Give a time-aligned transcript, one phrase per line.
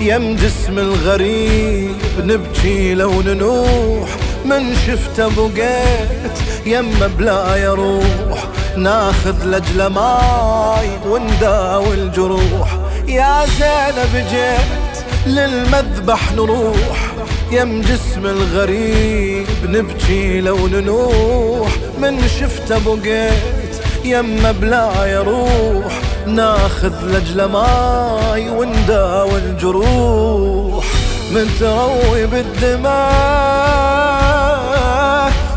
[0.00, 4.08] يم جسم الغريب نبكي لو ننوح
[4.44, 12.78] من شفته بقيت يم بلا يروح ناخذ لجل ماي ونداوي الجروح.
[13.08, 17.12] يا زينب جيت للمذبح نروح.
[17.52, 28.50] يم جسم الغريب نبكي لو ننوح من شفته بقيت يم بلا يروح ناخذ لجل ماي
[28.50, 30.84] ونداوي الجروح
[31.30, 32.96] متروي بالدماء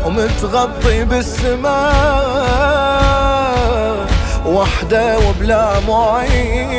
[0.06, 2.50] ومتغطي بالسماء.
[4.46, 6.70] وحدة وبلا معين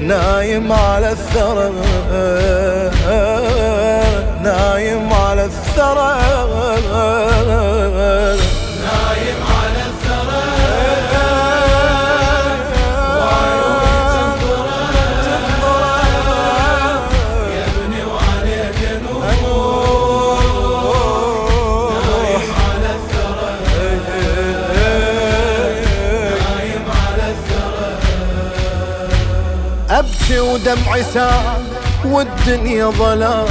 [0.00, 1.70] نايم على الثرى.
[4.42, 6.20] نايم على الثرى.
[30.60, 31.62] ودمعي سال
[32.04, 33.46] والدنيا ظلام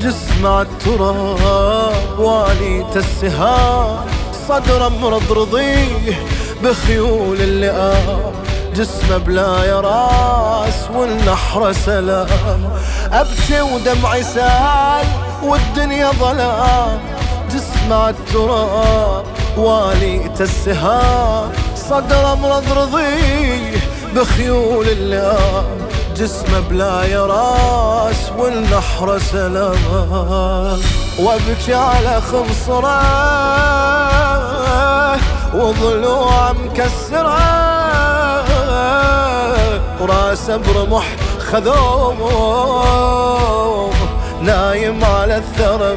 [0.00, 3.96] جسم التراب والي السهام
[4.48, 6.26] صدر امرض رضيه
[6.64, 8.32] بخيول اللئام
[8.76, 12.70] جسمه بلا يا راس والنحر سلام.
[13.12, 15.06] أبكي ودمعي سال
[15.42, 17.00] والدنيا ظلام
[17.50, 19.24] جسم التراب
[19.56, 21.52] والي السهام
[21.90, 23.72] صدر امرض رضيه
[24.16, 30.80] بخيول اللئام جسمه بلا يا راس والنحر سلام.
[31.18, 33.02] وابكي على خنصره
[35.54, 37.38] وضلوع مكسره
[40.00, 41.06] وراسه برمح
[41.38, 42.18] خذوم
[44.42, 45.96] نايم على الثرى.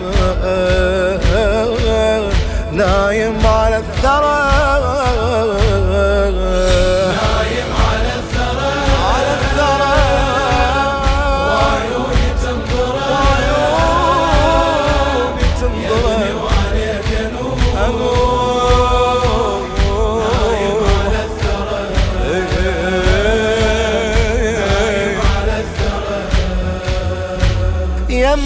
[2.71, 4.41] نايم على الثرى.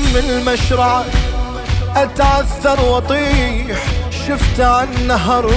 [0.09, 1.03] يم المشرع
[1.95, 3.77] أتعثر واطيح
[4.27, 5.51] شفت عن نهر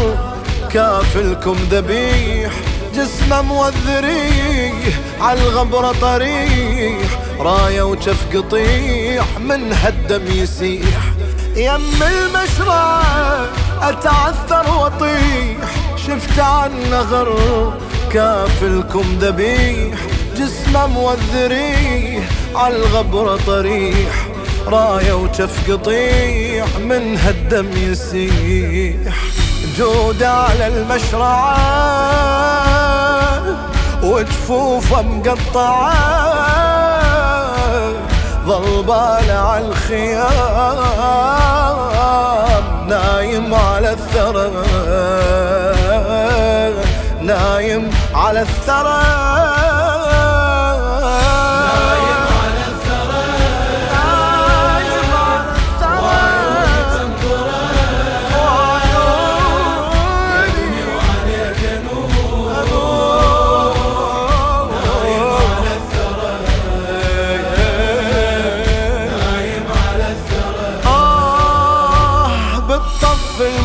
[0.73, 2.53] كافلكم ذبيح
[2.95, 4.73] جسمه موذريه
[5.21, 6.99] عالغبرة طريح
[7.39, 11.01] راية وجف قطيح من هالدم يسيح.
[11.57, 13.03] يم المشرع
[13.83, 15.57] أتعثر واطيح
[15.97, 17.39] شفت عن نهر
[18.13, 19.99] كافلكم ذبيح
[20.37, 24.32] جسمه موذريه عالغبرة طريح.
[24.67, 29.15] راية وجف قطيح من هالدم يسيح.
[29.79, 31.57] جود على المشرعة
[34.03, 35.93] وجفوفه مقطعة.
[38.47, 40.23] ظل بالع على الخيام
[42.89, 44.51] نايم على الثرى.
[47.21, 49.03] نايم على الثرى.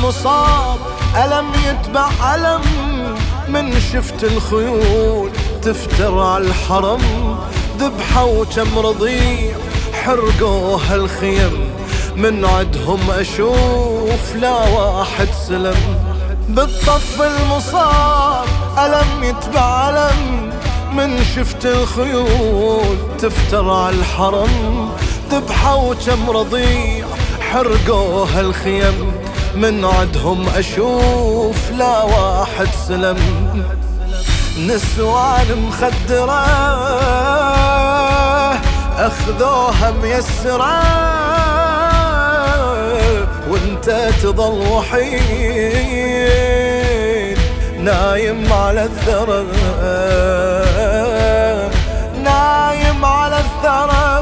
[0.07, 0.80] المصاب.
[1.15, 2.62] ألم يتبع ألم
[3.48, 5.30] من شفت الخيول؟
[5.62, 7.01] تفتر على الحرم
[7.80, 9.57] ذبحة وكم رضيع.
[9.94, 11.69] حرقوها الخيم
[12.15, 15.75] من عدهم أشوف لا واحد سلم.
[16.50, 18.45] بالطف المصاب
[18.77, 20.51] ألم يتبع ألم
[20.94, 24.89] من شفت الخيول؟ تفتر على الحرم
[25.31, 27.06] ذبحة وكم رضيع.
[27.51, 29.27] حرقوها الخيم
[29.57, 33.18] من عدهم أشوف لا واحد سلم.
[34.68, 36.45] نسوان مخدرة
[38.98, 40.81] أخذوها ميسرة.
[43.50, 43.88] وانت
[44.24, 45.77] تظل وحيد
[47.80, 49.45] نايم على الثرى.
[52.24, 54.17] نايم على الثرى.